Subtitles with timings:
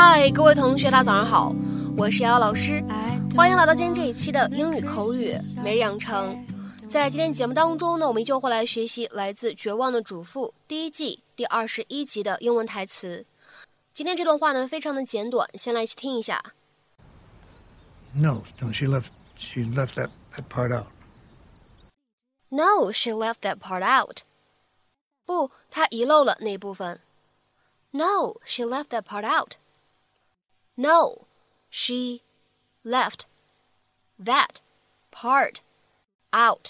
[0.00, 1.52] 嗨，各位同学，大家早上好，
[1.96, 2.80] 我是瑶瑶老师，
[3.34, 5.34] 欢迎来到今天这一期的英语口语
[5.64, 6.46] 每日养成。
[6.88, 13.26] 在今天节目当中呢，我们依旧会来学习来自《绝望的主妇》第一季第二十一集的英文台词。
[13.92, 16.40] 今天这段话呢，非常的简短，先来一起听一下。
[18.12, 19.06] No, no, she left.
[19.36, 20.86] She left that that part out.
[22.50, 24.18] No, she left that part out.
[25.26, 27.00] 不，她遗漏了那部分。
[27.90, 29.54] No, she left that part out.
[30.80, 31.26] No,
[31.70, 32.22] she
[32.84, 33.22] left
[34.16, 34.60] that
[35.10, 35.56] part
[36.32, 36.68] out.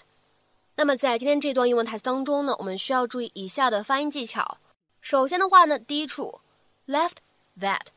[0.77, 4.57] 那么在今天这段英文台词当中呢，我们需要注意以下的发音技巧。
[5.03, 6.41] 首先的话呢，第一处
[6.87, 7.17] left
[7.61, 7.89] that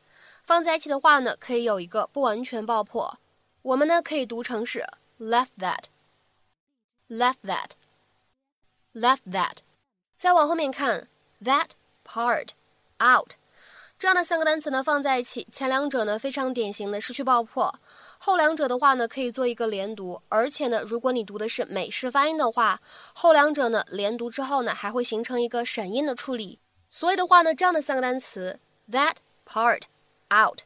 [0.44, 3.18] 放在一起的话呢，可以有一个不完全爆破。
[3.62, 4.84] 我们呢可以读成是
[5.18, 9.58] left that，left that，left that。
[10.18, 11.08] 再往后面看
[11.42, 11.70] that
[12.04, 12.50] part
[12.98, 13.36] out。
[14.02, 17.72] 这样的三个单词呢放在一起，前两者呢非常典型的失去爆破，
[18.18, 22.80] 后两者的话呢可以做一个连读，而且呢如果你读的是美式发音的话，
[23.14, 26.58] 后两者呢连读之后呢还会形成一个闪音的处理。
[26.88, 28.58] 所以的话呢，这样的三个单词
[28.90, 29.14] that
[29.46, 29.82] part
[30.34, 30.62] out，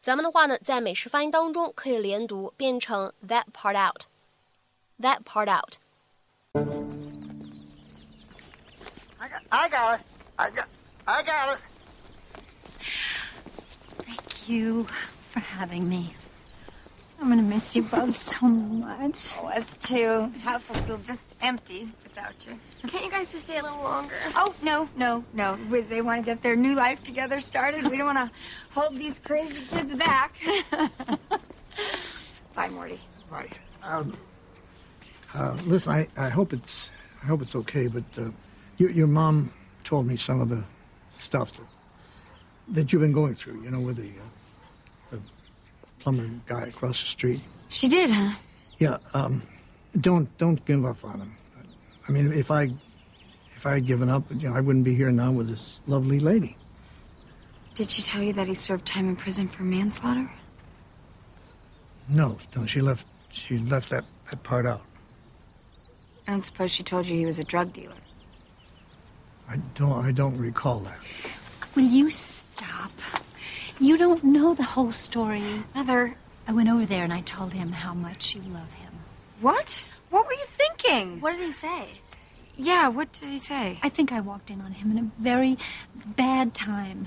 [0.00, 5.78] 咱们的话呢在美式发音当中可以连读变成 that part out，that part out。
[9.18, 10.04] I got, I got it.
[10.36, 10.66] I got,
[11.06, 11.62] I got it.
[14.04, 14.84] Thank you
[15.32, 16.14] for having me.
[17.20, 19.36] I'm gonna miss you both so much.
[19.40, 20.30] Oh, us too.
[20.42, 22.58] House will feel just empty without you.
[22.88, 24.14] Can't you guys just stay a little longer?
[24.36, 25.58] Oh, no, no, no.
[25.68, 27.86] We- They want to get their new life together started.
[27.90, 28.30] We don't want to
[28.70, 30.36] hold these crazy kids back.
[32.54, 33.00] Bye, Morty.
[33.30, 33.58] Right.
[33.82, 34.16] Um,
[35.34, 36.88] uh, listen, I, I hope it's
[37.22, 38.30] I hope it's okay, but uh,
[38.78, 39.52] your your mom
[39.84, 40.62] told me some of the
[41.12, 41.66] stuff that
[42.70, 43.62] that you've been going through.
[43.62, 45.20] You know, with the uh, the
[45.98, 47.40] plumber guy across the street.
[47.68, 48.34] She did, huh?
[48.78, 48.98] Yeah.
[49.14, 49.42] Um,
[50.00, 51.36] don't don't give up on him.
[52.08, 52.70] I mean, if I
[53.56, 56.20] if I had given up, you know, I wouldn't be here now with this lovely
[56.20, 56.56] lady.
[57.74, 60.28] Did she tell you that he served time in prison for manslaughter?
[62.08, 64.82] No, no, she left she left that that part out.
[66.26, 67.94] I don't suppose she told you he was a drug dealer.
[69.48, 70.98] I don't I don't recall that.
[71.78, 72.90] Will you stop?
[73.78, 75.62] You don't know the whole story.
[75.76, 76.16] Mother,
[76.48, 78.92] I went over there and I told him how much you love him.
[79.40, 79.84] what?
[80.10, 81.20] What were you thinking?
[81.20, 81.90] What did he say?
[82.56, 83.78] Yeah, what did he say?
[83.80, 85.56] I think I walked in on him in a very
[86.04, 87.06] bad time.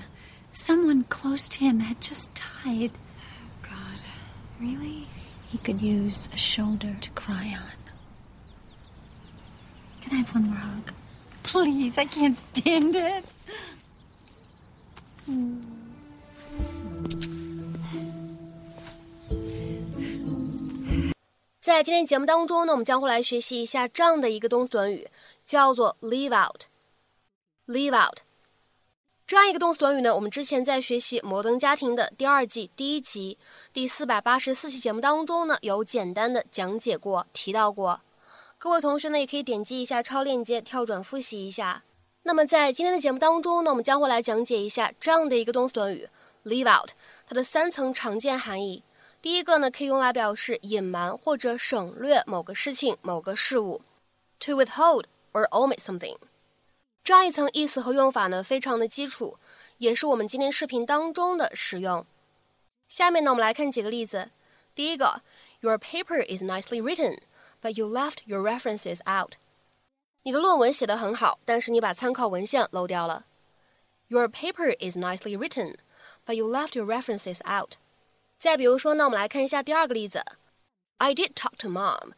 [0.54, 2.30] Someone close to him had just
[2.64, 2.92] died.
[2.94, 4.00] Oh, God,
[4.58, 5.06] really?
[5.50, 7.92] He could use a shoulder to cry on.
[10.00, 10.92] Can I have one more hug?
[11.42, 13.26] Please, I can't stand it.
[21.72, 25.08] 在今天节目当中呢，我们将会来学习一下这样的一个动词短语，
[25.42, 26.64] 叫做 leave out。
[27.66, 28.18] leave out
[29.26, 33.38] 这样一个动词短语呢，我们之前在学习《摩登家庭》的第二季第一集
[33.72, 38.02] 第四百八十四期节目当中呢，有简单的讲解过，提到过。
[38.58, 41.82] 各位同学呢，也可以点击一下超链接，跳转复习一下。
[42.24, 46.06] 那么在今天的节目当中呢，我们将会来讲解一下这样的一个动词短语
[46.44, 46.90] leave out
[47.26, 48.82] 它的三层常见含义。
[49.21, 53.81] 第一个呢，可以用来表示隐瞒或者省略某个事情、某个事物，
[54.39, 56.17] to withhold or omit something。
[57.03, 59.37] 这样一层意思和用法呢，非常的基础，
[59.77, 62.05] 也是我们今天视频当中的使用。
[62.87, 64.31] 下面呢，我们来看几个例子。
[64.75, 65.21] 第一个，
[65.61, 67.19] Your paper is nicely written,
[67.61, 69.33] but you left your references out。
[70.23, 73.25] 你的论文写得很好，但是你把参考文献漏掉了。
[74.09, 75.75] Your paper is nicely written,
[76.25, 77.75] but you left your references out。
[78.42, 80.24] 再比如说呢，我们来看一下第二个例子。
[80.98, 82.10] I did talk to mom.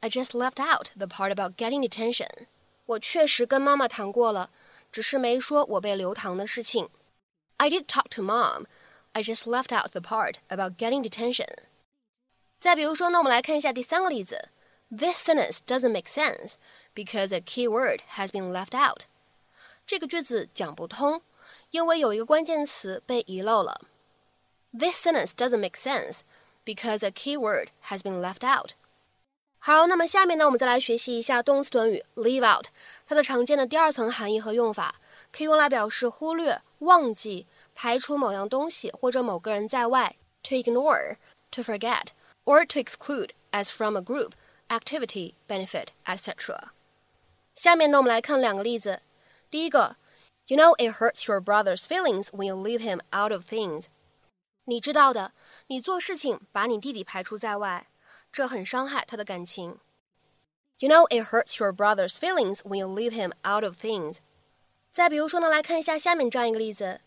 [0.00, 2.48] I just left out the part about getting detention.
[2.84, 4.50] 我确实跟妈妈谈过了，
[4.90, 6.88] 只是没说我被留堂的事情。
[7.58, 8.64] I did talk to mom.
[9.12, 11.46] I just left out the part about getting detention.
[12.58, 14.48] 再比如说呢，我们来看一下第三个例子。
[14.90, 16.54] This sentence doesn't make sense
[16.92, 19.02] because a key word has been left out.
[19.86, 21.22] 这个句子讲不通，
[21.70, 23.82] 因为有一个关键词被遗漏了。
[24.73, 26.21] This sentence doesn't make sense
[26.65, 28.71] because a key word has been left out.
[29.59, 32.67] 好，那么下面呢，我们再来学习一下动词短语 leave out，
[33.07, 34.95] 它的常见的第二层含义和用法，
[35.31, 41.15] 可以用来表示忽略、忘记、排除某样东西或者某个人在外，to ignore,
[41.51, 42.07] to forget,
[42.43, 44.31] or to exclude as from a group,
[44.67, 46.71] activity, benefit, etc.
[47.55, 49.01] 下面呢，我们来看两个例子。
[49.49, 49.95] 第一个，
[50.47, 53.85] You know it hurts your brother's feelings when you leave him out of things.
[54.68, 55.32] 你知道的，
[55.68, 57.86] 你做事情把你弟弟排除在外，
[58.30, 59.80] 这很伤害他的感情。
[60.78, 64.18] You know it hurts your brother's feelings when you leave him out of things。
[64.92, 67.00] 再比如说呢，来看一下下面这样一个例子。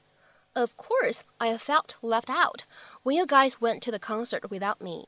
[0.53, 2.63] Of course, I felt left out
[3.03, 5.07] when you guys went to the concert without me。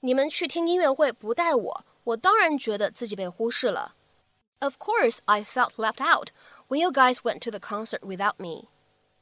[0.00, 3.94] 你们去听音乐会不带我，我当然觉得自己被忽视了。
[4.60, 6.30] Of course, I felt left out
[6.68, 8.68] when you guys went to the concert without me。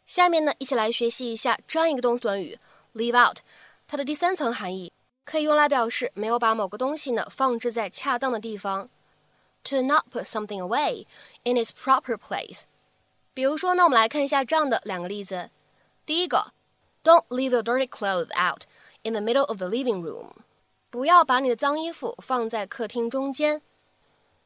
[0.06, 2.58] 下面呢，一起来学习一下这样一个动词短语
[2.97, 3.39] leave out，
[3.87, 4.91] 它的第三层含义
[5.25, 8.89] 可以用来表示没有把某个东西呢放置在恰当的地方，
[9.63, 11.05] to not put something away
[11.43, 12.63] in its proper place。
[13.33, 15.49] 比如说呢，我们来看一下这样的两个例子。
[16.05, 16.53] 第一个，
[17.03, 18.65] Don't leave your dirty clothes out
[19.03, 20.31] in the middle of the living room。
[20.89, 23.61] 不要把你的脏衣服放在客厅中间。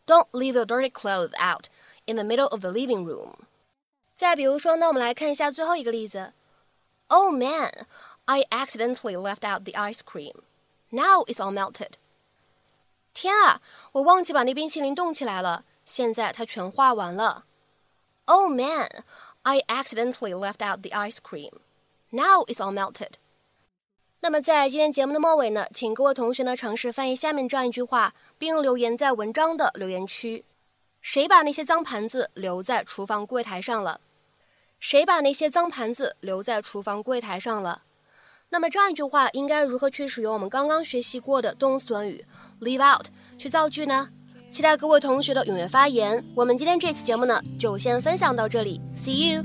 [0.06, 1.68] Don't leave your dirty clothes out
[2.06, 3.34] in the middle of the living room。
[4.16, 6.32] 再比如说呢，我们来看一下最后一个例子。
[7.08, 7.70] Oh man,
[8.27, 10.43] I accidentally left out the ice cream.
[10.91, 11.93] Now it's all melted.
[13.15, 13.61] 天啊，
[13.93, 17.45] 我忘记把那冰淇淋冻起来了，现在它全化完了。
[18.27, 18.89] Oh man,
[19.43, 21.53] I accidentally left out the ice cream.
[22.11, 23.15] Now it's all melted.
[24.21, 30.45] 那么在今天节目的末尾呢，请各位同学呢尝试翻译下面这样一句话，并留言在文章的留言区。
[31.01, 34.01] 谁把那些脏盘子留在厨房柜台上了？
[34.79, 37.83] 谁把那些脏盘子留在厨房柜台上了？
[38.53, 42.23] 那么这样一句话应该如何去使用我们刚刚学习过的动词短语
[42.61, 43.07] leave out
[43.39, 44.11] 去造句呢？
[44.51, 46.23] 期待各位同学的踊跃发言。
[46.35, 49.43] 我们今天这期节目呢，就先分享到这里，See you。